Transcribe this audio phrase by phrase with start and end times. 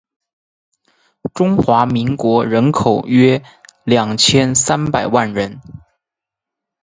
[1.31, 3.43] 中华民国人口约
[3.85, 5.61] 二千三百万人